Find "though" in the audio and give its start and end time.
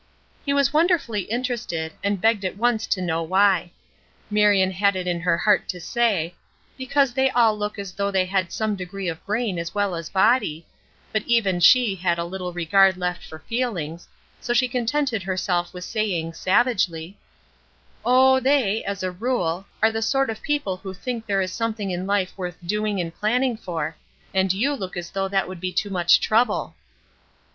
7.91-8.09, 25.11-25.27